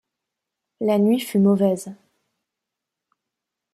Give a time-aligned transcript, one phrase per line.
[0.79, 1.93] La nuit fut mauvaise